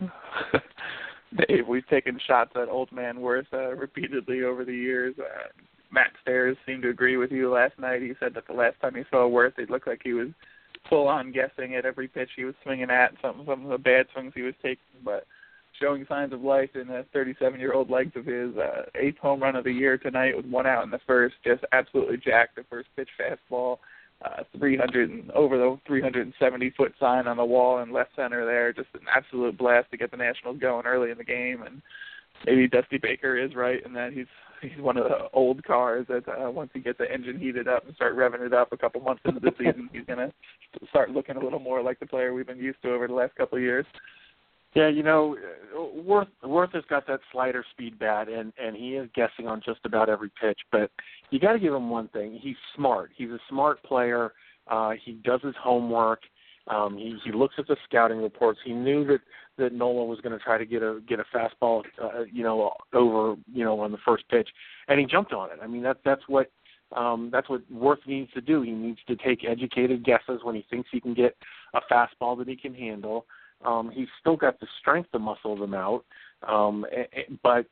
Dave, 1.48 1.66
we've 1.66 1.86
taken 1.88 2.18
shots 2.26 2.52
at 2.54 2.68
Old 2.68 2.92
Man 2.92 3.16
Werth 3.16 3.52
uh, 3.52 3.74
repeatedly 3.74 4.44
over 4.44 4.64
the 4.64 4.74
years. 4.74 5.14
Uh, 5.18 5.48
Matt 5.90 6.12
Stairs 6.22 6.56
seemed 6.66 6.82
to 6.82 6.90
agree 6.90 7.16
with 7.16 7.30
you 7.30 7.50
last 7.50 7.78
night. 7.78 8.02
He 8.02 8.14
said 8.20 8.34
that 8.34 8.46
the 8.46 8.52
last 8.52 8.80
time 8.80 8.94
he 8.94 9.02
saw 9.10 9.28
Werth, 9.28 9.58
it 9.58 9.70
looked 9.70 9.86
like 9.86 10.00
he 10.02 10.12
was 10.12 10.28
full 10.88 11.08
on 11.08 11.32
guessing 11.32 11.74
at 11.76 11.86
every 11.86 12.08
pitch 12.08 12.30
he 12.36 12.44
was 12.44 12.54
swinging 12.62 12.90
at, 12.90 13.14
some 13.22 13.42
some 13.46 13.64
of 13.64 13.70
the 13.70 13.78
bad 13.78 14.06
swings 14.12 14.32
he 14.34 14.42
was 14.42 14.54
taking, 14.62 14.78
but 15.04 15.26
showing 15.80 16.04
signs 16.08 16.32
of 16.32 16.42
life 16.42 16.70
in 16.74 16.88
the 16.88 17.04
37 17.12 17.58
year 17.58 17.72
old 17.72 17.90
legs 17.90 18.12
of 18.16 18.26
his 18.26 18.56
uh, 18.56 18.82
eighth 18.94 19.18
home 19.18 19.42
run 19.42 19.56
of 19.56 19.64
the 19.64 19.72
year 19.72 19.98
tonight 19.98 20.36
with 20.36 20.46
one 20.46 20.66
out 20.66 20.84
in 20.84 20.90
the 20.90 21.00
first, 21.06 21.34
just 21.44 21.64
absolutely 21.72 22.16
jacked 22.16 22.56
the 22.56 22.64
first 22.70 22.88
pitch 22.96 23.08
fastball 23.18 23.78
uh, 24.24 24.42
300 24.58 25.10
and 25.10 25.30
over 25.32 25.56
the 25.58 25.78
370 25.86 26.70
foot 26.76 26.94
sign 26.98 27.26
on 27.26 27.36
the 27.36 27.44
wall 27.44 27.80
in 27.80 27.92
left 27.92 28.10
center 28.16 28.44
there. 28.44 28.72
Just 28.72 28.88
an 28.94 29.06
absolute 29.14 29.58
blast 29.58 29.90
to 29.90 29.96
get 29.96 30.10
the 30.10 30.16
Nationals 30.16 30.58
going 30.58 30.86
early 30.86 31.10
in 31.10 31.18
the 31.18 31.24
game. 31.24 31.62
And 31.62 31.82
maybe 32.46 32.68
Dusty 32.68 32.98
Baker 32.98 33.36
is 33.36 33.54
right 33.54 33.84
in 33.84 33.92
that 33.94 34.12
he's 34.12 34.26
he's 34.62 34.80
one 34.80 34.96
of 34.96 35.04
the 35.04 35.28
old 35.32 35.62
cars 35.64 36.06
that 36.08 36.26
uh, 36.28 36.50
once 36.50 36.70
he 36.72 36.80
gets 36.80 36.98
the 36.98 37.12
engine 37.12 37.38
heated 37.38 37.68
up 37.68 37.86
and 37.86 37.94
start 37.96 38.16
revving 38.16 38.46
it 38.46 38.54
up 38.54 38.72
a 38.72 38.76
couple 38.76 39.00
months 39.00 39.22
into 39.24 39.40
the 39.40 39.52
season, 39.58 39.90
he's 39.92 40.06
gonna 40.06 40.32
start 40.88 41.10
looking 41.10 41.36
a 41.36 41.40
little 41.40 41.58
more 41.58 41.82
like 41.82 42.00
the 42.00 42.06
player 42.06 42.32
we've 42.32 42.46
been 42.46 42.58
used 42.58 42.80
to 42.82 42.92
over 42.92 43.06
the 43.06 43.14
last 43.14 43.34
couple 43.34 43.58
of 43.58 43.62
years. 43.62 43.86
Yeah, 44.74 44.88
you 44.88 45.04
know, 45.04 45.36
Werth 45.74 46.28
Werth 46.42 46.74
has 46.74 46.82
got 46.90 47.06
that 47.06 47.20
slider 47.30 47.64
speed 47.70 47.98
bat, 47.98 48.28
and 48.28 48.52
and 48.60 48.76
he 48.76 48.96
is 48.96 49.08
guessing 49.14 49.46
on 49.46 49.62
just 49.64 49.80
about 49.84 50.08
every 50.08 50.30
pitch. 50.40 50.58
But 50.72 50.90
you 51.30 51.38
got 51.38 51.52
to 51.52 51.60
give 51.60 51.72
him 51.72 51.90
one 51.90 52.08
thing: 52.08 52.38
he's 52.40 52.56
smart. 52.74 53.10
He's 53.16 53.30
a 53.30 53.38
smart 53.48 53.82
player. 53.84 54.32
Uh, 54.66 54.92
he 55.02 55.12
does 55.12 55.40
his 55.42 55.54
homework. 55.62 56.22
Um, 56.66 56.96
he 56.96 57.16
he 57.24 57.30
looks 57.30 57.54
at 57.58 57.68
the 57.68 57.76
scouting 57.84 58.18
reports. 58.18 58.58
He 58.64 58.72
knew 58.72 59.04
that 59.06 59.20
that 59.58 59.72
Nola 59.72 60.04
was 60.04 60.20
going 60.20 60.36
to 60.36 60.44
try 60.44 60.58
to 60.58 60.66
get 60.66 60.82
a 60.82 61.00
get 61.06 61.20
a 61.20 61.24
fastball, 61.36 61.82
uh, 62.02 62.24
you 62.32 62.42
know, 62.42 62.72
over 62.92 63.36
you 63.52 63.64
know 63.64 63.78
on 63.78 63.92
the 63.92 63.98
first 64.04 64.28
pitch, 64.28 64.48
and 64.88 64.98
he 64.98 65.06
jumped 65.06 65.32
on 65.32 65.50
it. 65.50 65.58
I 65.62 65.68
mean 65.68 65.82
that 65.82 65.98
that's 66.04 66.22
what 66.26 66.50
um, 66.96 67.28
that's 67.32 67.48
what 67.48 67.62
Werth 67.72 68.04
needs 68.08 68.32
to 68.32 68.40
do. 68.40 68.62
He 68.62 68.72
needs 68.72 69.00
to 69.06 69.14
take 69.14 69.44
educated 69.44 70.04
guesses 70.04 70.40
when 70.42 70.56
he 70.56 70.66
thinks 70.68 70.88
he 70.90 71.00
can 71.00 71.14
get 71.14 71.36
a 71.74 71.80
fastball 71.92 72.36
that 72.38 72.48
he 72.48 72.56
can 72.56 72.74
handle 72.74 73.26
um, 73.64 73.90
he's 73.90 74.08
still 74.20 74.36
got 74.36 74.60
the 74.60 74.66
strength 74.80 75.10
to 75.12 75.18
muscle 75.18 75.56
them 75.56 75.74
out, 75.74 76.04
um, 76.46 76.84
but 77.42 77.66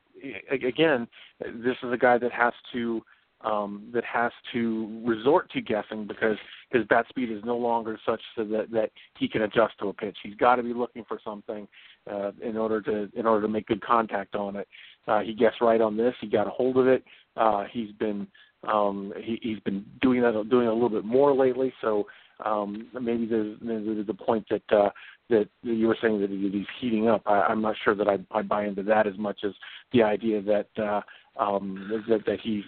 again, 0.51 1.07
this 1.41 1.77
is 1.83 1.93
a 1.93 1.97
guy 1.97 2.19
that 2.19 2.33
has 2.33 2.53
to 2.73 3.03
um, 3.45 3.91
that 3.93 4.05
has 4.05 4.31
to 4.53 5.03
resort 5.05 5.51
to 5.51 5.61
guessing 5.61 6.07
because 6.07 6.37
his 6.71 6.85
bat 6.87 7.07
speed 7.09 7.31
is 7.31 7.43
no 7.45 7.57
longer 7.57 7.99
such 8.07 8.21
so 8.37 8.45
that 8.45 8.71
that 8.71 8.91
he 9.19 9.29
can 9.29 9.43
adjust 9.43 9.75
to 9.81 9.89
a 9.89 9.93
pitch. 9.93 10.17
He's 10.23 10.37
got 10.37 10.57
to 10.57 10.63
be 10.63 10.73
looking 10.73 11.05
for 11.05 11.19
something 11.25 11.67
uh, 12.11 12.33
in 12.41 12.57
order 12.57 12.81
to 12.83 13.09
in 13.19 13.27
order 13.27 13.43
to 13.43 13.53
make 13.53 13.67
good 13.67 13.83
contact 13.83 14.35
on 14.35 14.57
it. 14.57 14.69
Uh, 15.09 15.21
he 15.21 15.35
guessed 15.35 15.61
right 15.61 15.81
on 15.81 15.97
this. 15.97 16.15
He 16.21 16.29
got 16.29 16.47
a 16.47 16.51
hold 16.51 16.77
of 16.77 16.87
it. 16.87 17.05
Uh, 17.37 17.65
he's 17.71 17.91
been 17.93 18.27
um, 18.69 19.13
he, 19.21 19.39
he's 19.43 19.61
been 19.61 19.85
doing 20.01 20.23
that 20.23 20.49
doing 20.49 20.69
a 20.69 20.73
little 20.73 20.89
bit 20.89 21.05
more 21.05 21.35
lately. 21.35 21.73
So 21.81 22.07
um, 22.45 22.89
maybe 23.01 23.27
there's, 23.27 23.57
there's 23.61 24.07
the 24.07 24.15
point 24.15 24.47
that 24.51 24.77
uh, 24.77 24.91
that 25.31 25.49
you 25.63 25.87
were 25.87 25.97
saying 26.01 26.21
that 26.21 26.31
he's 26.31 26.67
heating 26.81 27.09
up. 27.09 27.23
I, 27.27 27.43
I'm 27.43 27.63
not 27.63 27.77
sure 27.83 27.95
that 27.95 28.09
I, 28.09 28.19
I 28.31 28.43
buy 28.43 28.67
into 28.67 28.83
that 28.85 29.07
as 29.07 29.17
much 29.19 29.41
as 29.45 29.53
the 29.93 30.03
idea 30.03 30.43
that 30.43 30.69
uh, 30.79 31.01
um, 31.41 32.03
that 32.09 32.25
that 32.27 32.41
he's 32.41 32.65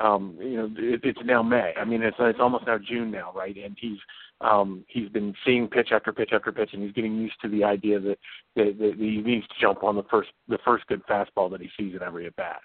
um, 0.00 0.36
you 0.40 0.56
know 0.56 0.70
it, 0.76 1.00
it's 1.04 1.18
now 1.24 1.42
May. 1.42 1.74
I 1.76 1.84
mean 1.84 2.02
it's 2.02 2.16
it's 2.18 2.40
almost 2.40 2.66
now 2.66 2.78
June 2.78 3.10
now, 3.10 3.32
right? 3.34 3.56
And 3.56 3.76
he's 3.80 3.98
um, 4.40 4.84
he's 4.88 5.08
been 5.08 5.34
seeing 5.44 5.68
pitch 5.68 5.90
after 5.92 6.12
pitch 6.12 6.30
after 6.32 6.52
pitch, 6.52 6.70
and 6.72 6.82
he's 6.82 6.92
getting 6.92 7.16
used 7.16 7.40
to 7.42 7.48
the 7.48 7.62
idea 7.62 8.00
that, 8.00 8.18
that, 8.56 8.76
that 8.78 8.94
he 8.98 9.18
needs 9.18 9.46
to 9.48 9.54
jump 9.60 9.84
on 9.84 9.96
the 9.96 10.04
first 10.10 10.30
the 10.48 10.58
first 10.64 10.86
good 10.86 11.02
fastball 11.06 11.50
that 11.50 11.60
he 11.60 11.68
sees 11.78 11.94
in 11.94 12.02
every 12.02 12.26
at 12.26 12.36
bat. 12.36 12.60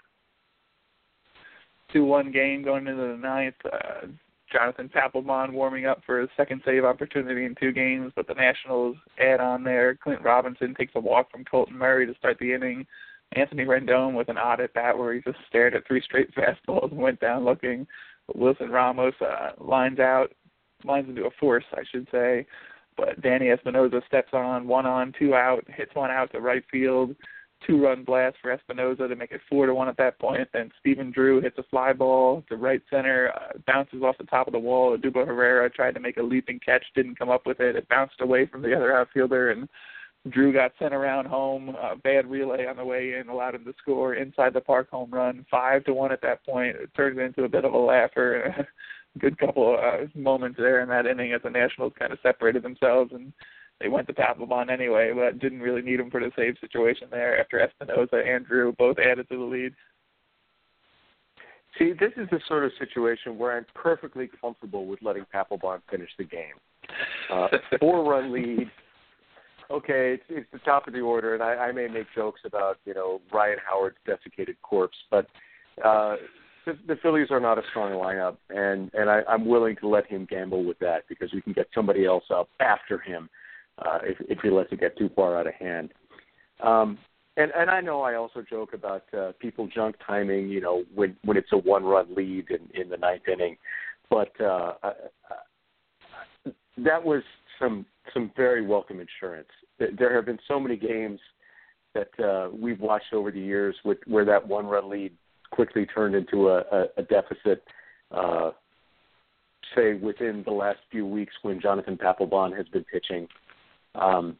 Two 1.91 2.05
one 2.05 2.31
game 2.31 2.63
going 2.63 2.87
into 2.87 3.01
the 3.01 3.17
ninth. 3.17 3.55
Uh, 3.65 4.07
Jonathan 4.55 4.89
Papelbon 4.89 5.51
warming 5.51 5.85
up 5.85 6.01
for 6.05 6.21
his 6.21 6.29
second 6.37 6.61
save 6.63 6.85
opportunity 6.85 7.43
in 7.43 7.55
two 7.55 7.73
games, 7.73 8.13
but 8.15 8.25
the 8.25 8.33
Nationals 8.33 8.95
add 9.19 9.41
on 9.41 9.65
there. 9.65 9.95
Clint 9.95 10.21
Robinson 10.21 10.73
takes 10.73 10.93
a 10.95 10.99
walk 10.99 11.29
from 11.29 11.43
Colton 11.43 11.77
Murray 11.77 12.05
to 12.05 12.15
start 12.15 12.37
the 12.39 12.53
inning. 12.53 12.87
Anthony 13.33 13.65
Rendon 13.65 14.13
with 14.13 14.29
an 14.29 14.37
odd 14.37 14.61
at 14.61 14.73
bat 14.73 14.97
where 14.97 15.13
he 15.13 15.19
just 15.19 15.39
stared 15.49 15.75
at 15.75 15.85
three 15.85 16.01
straight 16.01 16.33
fastballs 16.35 16.91
and 16.91 17.01
went 17.01 17.19
down 17.19 17.43
looking. 17.43 17.85
Wilson 18.33 18.69
Ramos 18.69 19.13
uh, 19.19 19.51
lines 19.61 19.99
out, 19.99 20.31
lines 20.85 21.09
into 21.09 21.25
a 21.25 21.31
force, 21.37 21.65
I 21.73 21.83
should 21.91 22.07
say. 22.09 22.45
But 22.95 23.21
Danny 23.21 23.49
Espinosa 23.49 24.01
steps 24.07 24.29
on, 24.31 24.67
one 24.67 24.85
on, 24.85 25.13
two 25.19 25.35
out, 25.35 25.65
hits 25.67 25.93
one 25.95 26.11
out 26.11 26.31
to 26.31 26.39
right 26.39 26.63
field 26.71 27.13
two 27.65 27.83
run 27.83 28.03
blast 28.03 28.37
for 28.41 28.51
Espinosa 28.51 29.07
to 29.07 29.15
make 29.15 29.31
it 29.31 29.41
four 29.49 29.65
to 29.65 29.73
one 29.73 29.87
at 29.87 29.97
that 29.97 30.19
point. 30.19 30.47
Then 30.53 30.71
Stephen 30.79 31.11
Drew 31.11 31.41
hits 31.41 31.57
a 31.57 31.63
fly 31.63 31.93
ball 31.93 32.43
to 32.49 32.57
right 32.57 32.81
center, 32.89 33.31
uh, 33.35 33.57
bounces 33.65 34.03
off 34.03 34.17
the 34.17 34.25
top 34.25 34.47
of 34.47 34.53
the 34.53 34.59
wall. 34.59 34.97
Odubel 34.97 35.25
Herrera 35.25 35.69
tried 35.69 35.95
to 35.95 35.99
make 35.99 36.17
a 36.17 36.23
leaping 36.23 36.59
catch, 36.59 36.83
didn't 36.95 37.17
come 37.17 37.29
up 37.29 37.45
with 37.45 37.59
it. 37.59 37.75
It 37.75 37.89
bounced 37.89 38.21
away 38.21 38.45
from 38.45 38.61
the 38.61 38.75
other 38.75 38.95
outfielder, 38.95 39.51
and 39.51 39.67
Drew 40.29 40.51
got 40.51 40.71
sent 40.79 40.93
around 40.93 41.25
home. 41.25 41.75
Uh, 41.79 41.95
bad 41.95 42.29
relay 42.29 42.65
on 42.65 42.77
the 42.77 42.85
way 42.85 43.15
in 43.19 43.29
allowed 43.29 43.55
him 43.55 43.65
to 43.65 43.73
score 43.79 44.15
inside 44.15 44.53
the 44.53 44.61
park 44.61 44.89
home 44.89 45.11
run, 45.11 45.45
five 45.49 45.83
to 45.85 45.93
one 45.93 46.11
at 46.11 46.21
that 46.21 46.45
point. 46.45 46.75
It 46.75 46.89
turned 46.95 47.19
into 47.19 47.43
a 47.43 47.49
bit 47.49 47.65
of 47.65 47.73
a 47.73 47.77
laugher. 47.77 48.67
Good 49.19 49.37
couple 49.37 49.77
uh, 49.81 50.07
moments 50.13 50.57
there 50.57 50.81
in 50.81 50.89
that 50.89 51.05
inning 51.05 51.31
as 51.31 51.41
the 51.41 51.49
Nationals 51.49 51.93
kind 51.97 52.11
of 52.11 52.19
separated 52.21 52.63
themselves 52.63 53.13
and 53.13 53.31
they 53.81 53.89
went 53.89 54.07
to 54.07 54.13
Papelbon 54.13 54.69
anyway, 54.69 55.11
but 55.13 55.39
didn't 55.39 55.59
really 55.59 55.81
need 55.81 55.99
him 55.99 56.09
for 56.09 56.21
the 56.21 56.31
save 56.35 56.55
situation 56.61 57.07
there 57.11 57.39
after 57.39 57.59
Espinosa 57.59 58.23
and 58.25 58.45
Drew 58.45 58.73
both 58.73 58.97
added 58.99 59.27
to 59.29 59.37
the 59.37 59.43
lead. 59.43 59.73
See, 61.77 61.91
this 61.91 62.13
is 62.15 62.27
the 62.31 62.39
sort 62.47 62.63
of 62.63 62.71
situation 62.79 63.37
where 63.37 63.57
I'm 63.57 63.65
perfectly 63.75 64.29
comfortable 64.39 64.85
with 64.85 65.01
letting 65.01 65.25
Papelbon 65.33 65.81
finish 65.91 66.09
the 66.17 66.23
game. 66.23 66.55
Uh, 67.31 67.47
four 67.79 68.09
run 68.09 68.31
lead. 68.31 68.71
Okay, 69.69 70.13
it's, 70.13 70.23
it's 70.29 70.47
the 70.53 70.59
top 70.59 70.87
of 70.87 70.93
the 70.93 71.01
order, 71.01 71.33
and 71.33 71.43
I, 71.43 71.55
I 71.55 71.71
may 71.71 71.87
make 71.87 72.05
jokes 72.15 72.41
about 72.45 72.77
you 72.85 72.93
know 72.93 73.19
Ryan 73.33 73.57
Howard's 73.67 73.97
desiccated 74.05 74.55
corpse, 74.61 74.95
but 75.11 75.25
uh, 75.83 76.15
the, 76.65 76.77
the 76.87 76.95
Phillies 77.01 77.27
are 77.31 77.39
not 77.39 77.57
a 77.57 77.63
strong 77.71 77.91
lineup, 77.91 78.37
and 78.49 78.91
and 78.93 79.09
I, 79.09 79.21
I'm 79.27 79.45
willing 79.45 79.75
to 79.77 79.87
let 79.89 80.05
him 80.05 80.27
gamble 80.29 80.63
with 80.63 80.79
that 80.79 81.03
because 81.09 81.33
we 81.33 81.41
can 81.41 81.51
get 81.51 81.67
somebody 81.73 82.05
else 82.05 82.25
up 82.29 82.47
after 82.61 82.99
him 82.99 83.27
uh, 83.79 83.99
if, 84.03 84.17
if 84.29 84.39
he 84.41 84.49
lets 84.49 84.71
it 84.71 84.79
get 84.79 84.97
too 84.97 85.09
far 85.15 85.37
out 85.37 85.47
of 85.47 85.53
hand. 85.53 85.91
Um, 86.63 86.97
and 87.37 87.51
and 87.55 87.69
I 87.69 87.81
know 87.81 88.01
I 88.01 88.15
also 88.15 88.41
joke 88.41 88.73
about 88.73 89.03
uh, 89.13 89.33
people 89.39 89.67
junk 89.67 89.95
timing, 90.05 90.49
you 90.49 90.61
know, 90.61 90.83
when 90.93 91.17
when 91.23 91.35
it's 91.35 91.51
a 91.51 91.57
one 91.57 91.83
run 91.83 92.15
lead 92.15 92.45
in, 92.49 92.81
in 92.81 92.89
the 92.89 92.97
ninth 92.97 93.27
inning, 93.31 93.57
but 94.09 94.31
uh, 94.39 94.73
uh, 94.83 94.93
that 96.77 97.03
was 97.03 97.23
some 97.59 97.85
some 98.13 98.31
very 98.37 98.65
welcome 98.65 98.99
insurance. 98.99 99.49
There 99.79 100.15
have 100.15 100.25
been 100.25 100.39
so 100.47 100.59
many 100.59 100.77
games 100.77 101.19
that 101.93 102.23
uh, 102.23 102.49
we've 102.53 102.79
watched 102.79 103.13
over 103.13 103.31
the 103.31 103.39
years 103.39 103.75
with 103.83 103.97
where 104.07 104.25
that 104.25 104.47
one 104.47 104.65
run 104.65 104.89
lead 104.89 105.11
quickly 105.51 105.85
turned 105.85 106.15
into 106.15 106.49
a, 106.49 106.59
a, 106.71 106.85
a 106.97 107.03
deficit. 107.03 107.63
Uh, 108.11 108.51
say 109.75 109.93
within 109.95 110.43
the 110.45 110.53
last 110.53 110.79
few 110.91 111.05
weeks 111.05 111.33
when 111.41 111.59
Jonathan 111.59 111.97
Papelbon 111.97 112.55
has 112.55 112.67
been 112.67 112.83
pitching, 112.83 113.27
um, 113.99 114.37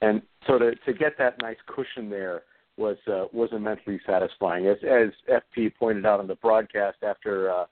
and 0.00 0.22
so 0.46 0.58
to 0.58 0.74
to 0.74 0.92
get 0.92 1.16
that 1.18 1.40
nice 1.40 1.56
cushion 1.66 2.10
there 2.10 2.42
was 2.76 2.96
uh, 3.06 3.24
was 3.32 3.50
immensely 3.52 4.00
satisfying. 4.06 4.66
As 4.66 4.76
as 4.82 5.10
FP 5.56 5.74
pointed 5.76 6.06
out 6.06 6.20
on 6.20 6.26
the 6.26 6.34
broadcast 6.36 6.98
after 7.02 7.50
uh, 7.50 7.64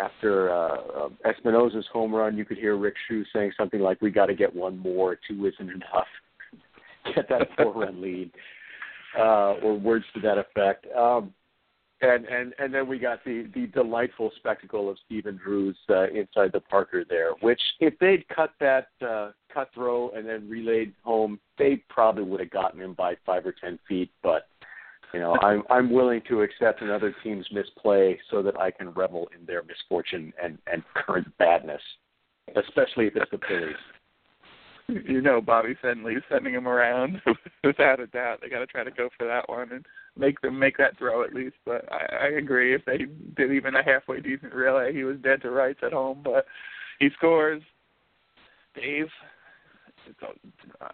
after 0.00 0.50
uh, 0.50 0.76
uh, 1.04 1.08
Espinosa's 1.24 1.86
home 1.92 2.14
run, 2.14 2.36
you 2.36 2.44
could 2.44 2.58
hear 2.58 2.76
Rick 2.76 2.94
Schu 3.06 3.24
saying 3.32 3.52
something 3.56 3.80
like, 3.80 4.00
"We 4.00 4.10
got 4.10 4.26
to 4.26 4.34
get 4.34 4.54
one 4.54 4.78
more. 4.78 5.18
Two 5.28 5.46
isn't 5.46 5.70
enough. 5.70 6.06
get 7.14 7.28
that 7.28 7.48
four 7.56 7.72
run 7.72 8.00
lead," 8.00 8.30
uh, 9.18 9.54
or 9.62 9.78
words 9.78 10.04
to 10.14 10.20
that 10.20 10.38
effect. 10.38 10.86
Um, 10.96 11.32
and 12.02 12.26
and 12.26 12.52
and 12.58 12.74
then 12.74 12.88
we 12.88 12.98
got 12.98 13.24
the 13.24 13.48
the 13.54 13.66
delightful 13.68 14.30
spectacle 14.36 14.90
of 14.90 14.98
Stephen 15.06 15.40
Drews 15.42 15.76
uh, 15.88 16.08
inside 16.08 16.52
the 16.52 16.60
Parker 16.60 17.04
there, 17.08 17.30
which 17.40 17.60
if 17.80 17.98
they'd 18.00 18.28
cut 18.28 18.52
that 18.60 18.88
uh, 19.06 19.30
cut 19.52 19.70
throw 19.72 20.10
and 20.10 20.28
then 20.28 20.48
relayed 20.48 20.92
home, 21.02 21.38
they 21.58 21.82
probably 21.88 22.24
would 22.24 22.40
have 22.40 22.50
gotten 22.50 22.80
him 22.80 22.94
by 22.94 23.14
five 23.24 23.46
or 23.46 23.54
ten 23.58 23.78
feet. 23.88 24.10
But 24.22 24.48
you 25.14 25.20
know, 25.20 25.36
I'm 25.42 25.62
I'm 25.70 25.92
willing 25.92 26.22
to 26.28 26.42
accept 26.42 26.82
another 26.82 27.14
team's 27.22 27.46
misplay 27.52 28.18
so 28.30 28.42
that 28.42 28.58
I 28.58 28.72
can 28.72 28.90
revel 28.90 29.28
in 29.38 29.46
their 29.46 29.62
misfortune 29.62 30.32
and 30.42 30.58
and 30.70 30.82
current 30.94 31.28
badness, 31.38 31.82
especially 32.56 33.06
if 33.06 33.16
it's 33.16 33.30
the 33.30 33.38
Phillies 33.48 33.76
you 34.88 35.20
know 35.20 35.40
Bobby 35.40 35.76
Henley's 35.80 36.22
sending 36.30 36.54
him 36.54 36.68
around 36.68 37.20
without 37.64 38.00
a 38.00 38.06
doubt. 38.08 38.40
They 38.40 38.48
got 38.48 38.58
to 38.58 38.66
try 38.66 38.84
to 38.84 38.90
go 38.90 39.08
for 39.16 39.26
that 39.26 39.48
one 39.48 39.72
and 39.72 39.86
make 40.16 40.40
them 40.40 40.58
make 40.58 40.76
that 40.78 40.98
throw 40.98 41.24
at 41.24 41.34
least. 41.34 41.56
But 41.64 41.90
I, 41.92 42.26
I 42.26 42.26
agree. 42.38 42.74
If 42.74 42.84
they 42.84 42.98
did 43.36 43.52
even 43.52 43.74
a 43.74 43.82
halfway 43.82 44.20
decent 44.20 44.54
relay, 44.54 44.92
he 44.92 45.04
was 45.04 45.16
dead 45.22 45.42
to 45.42 45.50
rights 45.50 45.80
at 45.82 45.92
home. 45.92 46.20
But 46.22 46.46
he 46.98 47.08
scores. 47.16 47.62
Dave, 48.74 49.08
it's 50.06 50.18
a, 50.22 50.84
uh, 50.84 50.88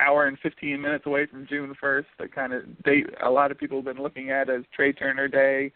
hour 0.00 0.26
and 0.26 0.38
15 0.38 0.80
minutes 0.80 1.04
away 1.04 1.26
from 1.26 1.46
June 1.46 1.74
1st. 1.82 2.06
The 2.18 2.28
kind 2.28 2.54
of 2.54 2.82
date 2.84 3.06
a 3.22 3.30
lot 3.30 3.50
of 3.50 3.58
people 3.58 3.78
have 3.78 3.84
been 3.84 4.02
looking 4.02 4.30
at 4.30 4.48
as 4.48 4.62
Trea 4.74 4.94
Turner 4.94 5.28
Day 5.28 5.72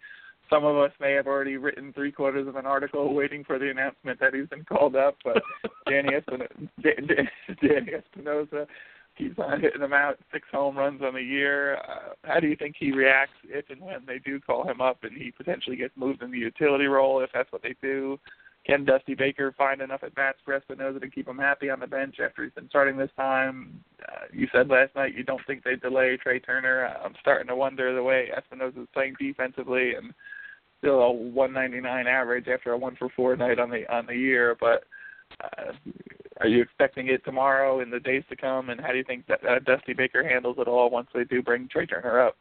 some 0.53 0.65
of 0.65 0.77
us 0.77 0.93
may 1.01 1.13
have 1.13 1.27
already 1.27 1.57
written 1.57 1.93
three 1.93 2.13
quarters 2.13 2.47
of 2.47 2.57
an 2.57 2.67
article 2.67 3.15
waiting 3.15 3.43
for 3.43 3.59
the 3.59 3.71
announcement 3.71 4.21
that 4.21 4.35
he's 4.35 4.49
been 4.49 4.65
called 4.65 4.95
up. 4.95 5.17
But 5.25 5.43
Danny 5.89 6.15
Espinosa, 6.15 6.53
Danny 6.83 7.93
Espinosa 7.95 8.67
keeps 9.17 9.39
on 9.39 9.61
hitting 9.61 9.81
them 9.81 9.93
out, 9.93 10.19
six 10.33 10.47
home 10.51 10.77
runs 10.77 11.03
on 11.03 11.15
the 11.15 11.23
year. 11.23 11.77
Uh, 11.77 12.15
how 12.25 12.41
do 12.41 12.47
you 12.47 12.57
think 12.57 12.77
he 12.79 12.93
reacts 12.93 13.37
if 13.45 13.69
and 13.71 13.81
when 13.81 14.05
they 14.07 14.19
do 14.19 14.41
call 14.41 14.69
him 14.69 14.81
up 14.81 14.99
and 15.03 15.17
he 15.17 15.31
potentially 15.31 15.77
gets 15.77 15.97
moved 15.97 16.23
in 16.23 16.31
the 16.31 16.39
utility 16.39 16.87
role 16.87 17.21
if 17.21 17.31
that's 17.33 17.53
what 17.53 17.63
they 17.63 17.75
do? 17.83 18.19
Can 18.65 18.85
Dusty 18.85 19.15
Baker 19.15 19.53
find 19.59 19.81
enough 19.81 20.05
at 20.05 20.15
bats 20.15 20.39
for 20.45 20.55
Espinosa 20.55 21.01
to 21.01 21.11
keep 21.11 21.27
him 21.27 21.39
happy 21.39 21.69
on 21.69 21.81
the 21.81 21.87
bench 21.87 22.17
after 22.25 22.45
he's 22.45 22.53
been 22.53 22.69
starting 22.69 22.97
this 22.97 23.11
time? 23.17 23.83
Uh, 24.01 24.27
you 24.33 24.47
said 24.53 24.69
last 24.69 24.95
night 24.95 25.17
you 25.17 25.25
don't 25.25 25.45
think 25.47 25.65
they 25.65 25.75
delay 25.75 26.17
Trea 26.17 26.39
Turner. 26.39 26.87
I'm 27.05 27.15
starting 27.21 27.49
to 27.49 27.57
wonder 27.57 27.93
the 27.93 28.03
way 28.03 28.31
Espinosa 28.37 28.83
is 28.83 28.89
playing 28.95 29.17
defensively 29.19 29.95
and 29.95 30.15
still 30.79 31.01
a 31.01 31.13
199 31.13 32.07
average 32.07 32.47
after 32.47 32.73
a 32.73 32.79
one 32.79 32.95
for 32.97 33.09
four 33.17 33.35
night 33.35 33.59
on 33.59 33.69
the 33.69 33.93
on 33.93 34.07
the 34.07 34.15
year. 34.15 34.57
But 34.61 34.85
uh, 35.43 35.73
are 36.43 36.49
you 36.49 36.63
expecting 36.63 37.09
it 37.09 37.25
tomorrow 37.25 37.81
in 37.81 37.91
the 37.91 38.01
days 38.01 38.25
to 38.31 38.37
come? 38.37 38.71
And 38.71 38.81
how 38.81 38.89
do 38.89 38.99
you 38.99 39.05
think 39.05 39.27
that 39.27 39.45
uh, 39.45 39.59
Dusty 39.61 39.93
Baker 39.93 40.27
handles 40.27 40.57
it 40.59 40.69
all 40.69 40.91
once 40.91 41.09
they 41.15 41.25
do 41.25 41.43
bring 41.43 41.69
Trea 41.69 41.87
Turner 41.87 42.21
up? 42.21 42.37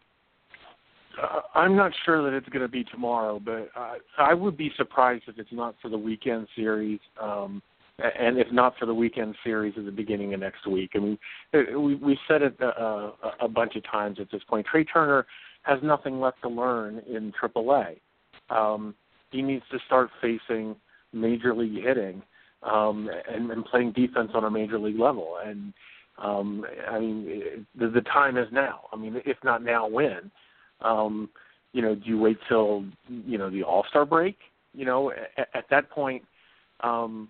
Uh, 1.21 1.41
I'm 1.53 1.75
not 1.75 1.91
sure 2.05 2.23
that 2.23 2.35
it's 2.35 2.47
going 2.49 2.61
to 2.61 2.69
be 2.69 2.83
tomorrow, 2.85 3.39
but 3.43 3.69
uh, 3.75 3.95
I 4.17 4.33
would 4.33 4.57
be 4.57 4.71
surprised 4.77 5.23
if 5.27 5.37
it's 5.37 5.51
not 5.51 5.75
for 5.81 5.89
the 5.89 5.97
weekend 5.97 6.47
series. 6.55 6.99
Um, 7.21 7.61
and 8.19 8.39
if 8.39 8.47
not 8.51 8.73
for 8.79 8.87
the 8.87 8.93
weekend 8.93 9.35
series 9.43 9.75
at 9.77 9.85
the 9.85 9.91
beginning 9.91 10.33
of 10.33 10.39
next 10.39 10.65
week. 10.65 10.91
I 10.95 10.97
mean, 10.97 11.19
we 11.53 11.93
we 11.95 12.17
said 12.27 12.41
it 12.41 12.59
uh, 12.59 13.11
a 13.39 13.47
bunch 13.47 13.75
of 13.75 13.83
times 13.83 14.17
at 14.19 14.31
this 14.31 14.41
point. 14.49 14.65
Trea 14.65 14.85
Turner 14.85 15.27
has 15.63 15.77
nothing 15.83 16.19
left 16.19 16.41
to 16.41 16.49
learn 16.49 17.03
in 17.07 17.31
AAA 17.39 17.97
um, 18.51 18.93
he 19.31 19.41
needs 19.41 19.63
to 19.71 19.79
start 19.85 20.09
facing 20.21 20.75
major 21.13 21.55
league 21.55 21.83
hitting 21.83 22.21
um, 22.63 23.09
and, 23.29 23.49
and 23.51 23.65
playing 23.65 23.93
defense 23.93 24.31
on 24.33 24.43
a 24.43 24.51
major 24.51 24.79
league 24.79 24.99
level. 24.99 25.37
And 25.43 25.73
um, 26.17 26.65
I 26.89 26.99
mean, 26.99 27.65
the, 27.77 27.87
the 27.87 28.01
time 28.01 28.37
is 28.37 28.47
now. 28.51 28.81
I 28.91 28.95
mean, 28.95 29.21
if 29.25 29.37
not 29.43 29.63
now, 29.63 29.87
when? 29.87 30.31
Um, 30.81 31.29
you 31.73 31.81
know, 31.81 31.95
do 31.95 32.01
you 32.05 32.19
wait 32.19 32.37
till 32.47 32.85
you 33.07 33.37
know 33.37 33.49
the 33.49 33.63
All 33.63 33.85
Star 33.89 34.05
break? 34.05 34.37
You 34.73 34.85
know, 34.85 35.11
at, 35.37 35.47
at 35.53 35.65
that 35.69 35.89
point, 35.89 36.23
um, 36.81 37.29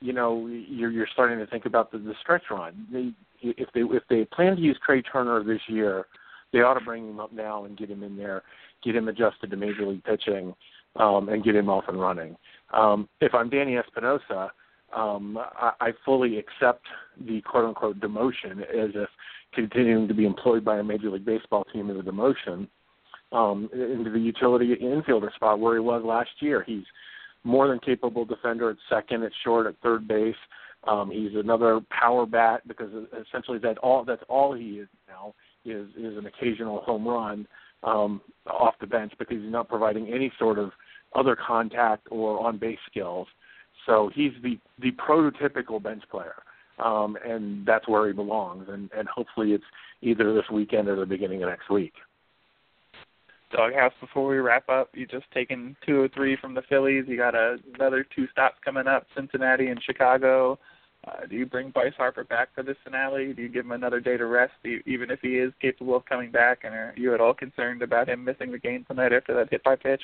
you 0.00 0.12
know, 0.12 0.46
you're 0.46 0.90
you're 0.90 1.08
starting 1.12 1.38
to 1.38 1.46
think 1.46 1.66
about 1.66 1.92
the, 1.92 1.98
the 1.98 2.14
stretch 2.20 2.44
run. 2.50 2.86
They, 2.92 3.12
if 3.42 3.68
they 3.74 3.80
if 3.80 4.02
they 4.08 4.24
plan 4.24 4.56
to 4.56 4.62
use 4.62 4.78
Trea 4.84 5.02
Turner 5.02 5.42
this 5.44 5.60
year, 5.68 6.06
they 6.52 6.60
ought 6.60 6.74
to 6.74 6.84
bring 6.84 7.08
him 7.08 7.20
up 7.20 7.32
now 7.32 7.64
and 7.64 7.76
get 7.76 7.90
him 7.90 8.02
in 8.02 8.16
there 8.16 8.42
get 8.82 8.96
him 8.96 9.08
adjusted 9.08 9.50
to 9.50 9.56
major 9.56 9.86
league 9.86 10.04
pitching, 10.04 10.54
um, 10.96 11.28
and 11.28 11.44
get 11.44 11.54
him 11.54 11.68
off 11.68 11.84
and 11.88 12.00
running. 12.00 12.36
Um, 12.72 13.08
if 13.20 13.34
I'm 13.34 13.50
Danny 13.50 13.76
Espinosa, 13.76 14.52
um, 14.94 15.38
I, 15.38 15.72
I 15.80 15.90
fully 16.04 16.38
accept 16.38 16.84
the 17.26 17.40
quote 17.42 17.64
unquote 17.64 18.00
demotion 18.00 18.62
as 18.62 18.90
if 18.94 19.08
continuing 19.54 20.08
to 20.08 20.14
be 20.14 20.26
employed 20.26 20.64
by 20.64 20.78
a 20.78 20.82
Major 20.82 21.10
League 21.10 21.24
Baseball 21.24 21.64
team 21.72 21.90
is 21.90 21.98
a 21.98 22.02
demotion 22.02 22.68
um, 23.32 23.68
into 23.72 24.10
the 24.10 24.18
utility 24.18 24.74
infielder 24.76 25.32
spot 25.34 25.58
where 25.58 25.74
he 25.74 25.80
was 25.80 26.02
last 26.04 26.30
year. 26.40 26.62
He's 26.66 26.84
more 27.44 27.68
than 27.68 27.78
capable 27.78 28.24
defender 28.24 28.70
at 28.70 28.76
second, 28.88 29.22
at 29.22 29.32
short, 29.44 29.66
at 29.66 29.74
third 29.82 30.06
base. 30.06 30.34
Um, 30.86 31.10
he's 31.10 31.34
another 31.34 31.80
power 31.90 32.26
bat 32.26 32.66
because 32.66 32.90
essentially 33.28 33.58
that 33.58 33.78
all 33.78 34.04
that's 34.04 34.22
all 34.28 34.54
he 34.54 34.78
is 34.78 34.88
now 35.08 35.34
is 35.64 35.88
is 35.90 36.16
an 36.16 36.26
occasional 36.26 36.80
home 36.80 37.06
run 37.06 37.46
um, 37.82 38.20
off 38.46 38.74
the 38.80 38.86
bench 38.86 39.12
because 39.18 39.38
he's 39.42 39.52
not 39.52 39.68
providing 39.68 40.08
any 40.08 40.32
sort 40.38 40.58
of 40.58 40.70
other 41.14 41.36
contact 41.36 42.06
or 42.10 42.46
on 42.46 42.58
base 42.58 42.78
skills. 42.90 43.26
So 43.86 44.10
he's 44.14 44.32
the 44.42 44.58
the 44.78 44.92
prototypical 44.92 45.82
bench 45.82 46.02
player, 46.10 46.36
um, 46.78 47.16
and 47.24 47.66
that's 47.66 47.88
where 47.88 48.06
he 48.06 48.12
belongs. 48.12 48.68
And 48.68 48.90
and 48.96 49.08
hopefully 49.08 49.52
it's 49.52 49.64
either 50.02 50.34
this 50.34 50.48
weekend 50.52 50.88
or 50.88 50.96
the 50.96 51.06
beginning 51.06 51.42
of 51.42 51.48
next 51.48 51.70
week. 51.70 51.94
Doghouse, 53.52 53.92
before 54.00 54.28
we 54.28 54.38
wrap 54.38 54.68
up, 54.68 54.90
you 54.94 55.06
just 55.06 55.28
taken 55.32 55.76
two 55.84 56.00
or 56.00 56.08
three 56.08 56.36
from 56.40 56.54
the 56.54 56.62
Phillies. 56.68 57.04
You 57.08 57.16
got 57.16 57.34
a, 57.34 57.56
another 57.74 58.06
two 58.14 58.28
stops 58.28 58.56
coming 58.64 58.86
up, 58.86 59.06
Cincinnati 59.16 59.68
and 59.68 59.82
Chicago. 59.82 60.58
Uh, 61.06 61.26
do 61.28 61.34
you 61.34 61.46
bring 61.46 61.70
Bryce 61.70 61.94
Harper 61.96 62.24
back 62.24 62.48
for 62.54 62.62
this 62.62 62.76
finale? 62.84 63.32
Do 63.32 63.42
you 63.42 63.48
give 63.48 63.64
him 63.64 63.72
another 63.72 64.00
day 64.00 64.16
to 64.16 64.26
rest, 64.26 64.52
even 64.86 65.10
if 65.10 65.20
he 65.20 65.38
is 65.38 65.52
capable 65.60 65.96
of 65.96 66.04
coming 66.04 66.30
back? 66.30 66.60
And 66.62 66.74
are 66.74 66.94
you 66.96 67.14
at 67.14 67.20
all 67.20 67.32
concerned 67.32 67.82
about 67.82 68.08
him 68.08 68.22
missing 68.22 68.52
the 68.52 68.58
game 68.58 68.84
tonight 68.86 69.12
after 69.12 69.34
that 69.34 69.50
hit 69.50 69.64
by 69.64 69.76
pitch? 69.76 70.02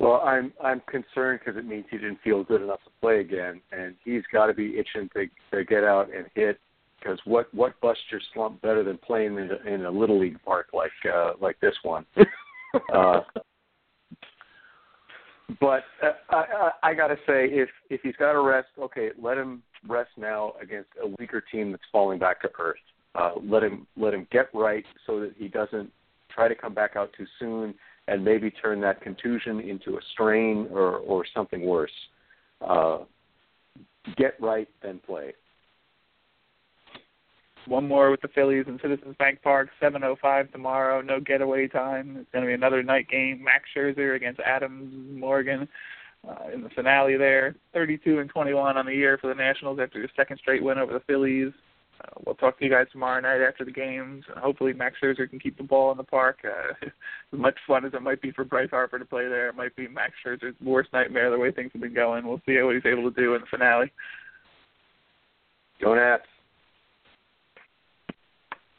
Well, 0.00 0.22
I'm 0.24 0.50
I'm 0.64 0.80
concerned 0.90 1.40
because 1.44 1.58
it 1.58 1.66
means 1.66 1.84
he 1.90 1.98
didn't 1.98 2.20
feel 2.24 2.42
good 2.42 2.62
enough 2.62 2.82
to 2.84 2.90
play 3.02 3.20
again, 3.20 3.60
and 3.70 3.94
he's 4.02 4.22
got 4.32 4.46
to 4.46 4.54
be 4.54 4.78
itching 4.78 5.10
to 5.12 5.26
to 5.52 5.64
get 5.64 5.84
out 5.84 6.08
and 6.12 6.26
hit. 6.34 6.58
Because 6.98 7.18
what 7.26 7.52
what 7.54 7.78
busts 7.82 8.02
your 8.10 8.20
slump 8.32 8.62
better 8.62 8.82
than 8.82 8.96
playing 8.96 9.36
in 9.36 9.50
a, 9.50 9.74
in 9.74 9.84
a 9.84 9.90
little 9.90 10.18
league 10.18 10.42
park 10.42 10.68
like 10.72 10.90
uh, 11.14 11.32
like 11.38 11.60
this 11.60 11.74
one? 11.82 12.06
uh, 12.94 13.20
but 15.60 15.82
uh, 16.02 16.12
I, 16.30 16.36
I, 16.36 16.70
I 16.82 16.94
got 16.94 17.08
to 17.08 17.16
say, 17.26 17.48
if 17.50 17.68
if 17.90 18.00
he's 18.02 18.16
got 18.16 18.32
to 18.32 18.40
rest, 18.40 18.68
okay, 18.78 19.10
let 19.20 19.36
him 19.36 19.62
rest 19.86 20.12
now 20.16 20.54
against 20.62 20.88
a 21.02 21.08
weaker 21.18 21.44
team 21.52 21.72
that's 21.72 21.82
falling 21.92 22.18
back 22.18 22.40
to 22.40 22.48
earth. 22.58 22.76
Uh, 23.14 23.32
let 23.42 23.62
him 23.62 23.86
let 23.98 24.14
him 24.14 24.26
get 24.32 24.48
right 24.54 24.84
so 25.06 25.20
that 25.20 25.34
he 25.36 25.46
doesn't 25.46 25.90
try 26.34 26.48
to 26.48 26.54
come 26.54 26.72
back 26.72 26.92
out 26.96 27.10
too 27.18 27.26
soon 27.38 27.74
and 28.10 28.24
maybe 28.24 28.50
turn 28.50 28.80
that 28.80 29.00
contusion 29.00 29.60
into 29.60 29.96
a 29.96 30.00
strain 30.12 30.66
or, 30.72 30.96
or 30.96 31.24
something 31.32 31.64
worse. 31.64 31.92
Uh, 32.60 32.98
get 34.16 34.34
right, 34.40 34.68
then 34.82 35.00
play. 35.06 35.32
One 37.66 37.86
more 37.86 38.10
with 38.10 38.20
the 38.20 38.28
Phillies 38.28 38.64
and 38.66 38.80
Citizens 38.82 39.14
Bank 39.18 39.40
Park, 39.42 39.68
7:05 39.80 40.50
tomorrow. 40.50 41.00
No 41.02 41.20
getaway 41.20 41.68
time. 41.68 42.16
It's 42.18 42.30
going 42.32 42.42
to 42.42 42.48
be 42.48 42.54
another 42.54 42.82
night 42.82 43.06
game. 43.08 43.44
Max 43.44 43.64
Scherzer 43.76 44.16
against 44.16 44.40
Adam 44.40 45.18
Morgan 45.18 45.68
uh, 46.28 46.52
in 46.52 46.62
the 46.62 46.70
finale 46.70 47.16
there. 47.16 47.54
32 47.74 48.18
and 48.18 48.28
21 48.30 48.76
on 48.76 48.86
the 48.86 48.94
year 48.94 49.18
for 49.18 49.28
the 49.28 49.34
Nationals 49.34 49.78
after 49.80 50.00
their 50.00 50.10
second 50.16 50.38
straight 50.38 50.64
win 50.64 50.78
over 50.78 50.92
the 50.92 51.00
Phillies. 51.00 51.52
Uh, 52.00 52.20
we'll 52.24 52.34
talk 52.34 52.58
to 52.58 52.64
you 52.64 52.70
guys 52.70 52.86
tomorrow 52.92 53.20
night 53.20 53.46
after 53.46 53.64
the 53.64 53.70
games. 53.70 54.24
Hopefully, 54.36 54.72
Max 54.72 54.96
Scherzer 55.02 55.28
can 55.28 55.38
keep 55.38 55.56
the 55.56 55.62
ball 55.62 55.90
in 55.90 55.96
the 55.96 56.04
park. 56.04 56.38
Uh, 56.44 56.86
as 57.32 57.38
much 57.38 57.56
fun 57.66 57.84
as 57.84 57.92
it 57.94 58.02
might 58.02 58.22
be 58.22 58.30
for 58.30 58.44
Bryce 58.44 58.70
Harper 58.70 58.98
to 58.98 59.04
play 59.04 59.28
there, 59.28 59.48
it 59.48 59.56
might 59.56 59.74
be 59.76 59.88
Max 59.88 60.12
Scherzer's 60.24 60.56
worst 60.62 60.92
nightmare 60.92 61.30
the 61.30 61.38
way 61.38 61.50
things 61.50 61.70
have 61.72 61.82
been 61.82 61.94
going. 61.94 62.26
We'll 62.26 62.40
see 62.46 62.60
what 62.62 62.74
he's 62.74 62.86
able 62.86 63.10
to 63.10 63.20
do 63.20 63.34
in 63.34 63.42
the 63.42 63.46
finale. 63.48 63.92
Go 65.82 65.94
Nats. 65.94 66.24